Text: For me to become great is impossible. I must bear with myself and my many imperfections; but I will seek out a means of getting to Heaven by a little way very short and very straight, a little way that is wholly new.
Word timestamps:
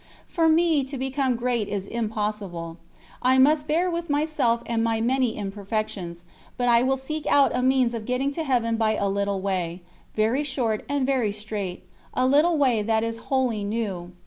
For 0.25 0.49
me 0.49 0.83
to 0.85 0.97
become 0.97 1.35
great 1.35 1.67
is 1.67 1.85
impossible. 1.85 2.77
I 3.21 3.37
must 3.37 3.67
bear 3.67 3.87
with 3.87 4.09
myself 4.09 4.63
and 4.65 4.83
my 4.83 4.99
many 4.99 5.37
imperfections; 5.37 6.25
but 6.57 6.67
I 6.67 6.81
will 6.81 6.97
seek 6.97 7.27
out 7.27 7.53
a 7.55 7.61
means 7.61 7.93
of 7.93 8.07
getting 8.07 8.31
to 8.31 8.43
Heaven 8.43 8.77
by 8.77 8.95
a 8.95 9.07
little 9.07 9.41
way 9.41 9.81
very 10.15 10.43
short 10.43 10.83
and 10.89 11.05
very 11.05 11.31
straight, 11.31 11.83
a 12.15 12.25
little 12.25 12.57
way 12.57 12.81
that 12.81 13.03
is 13.03 13.19
wholly 13.29 13.63
new. 13.63 14.13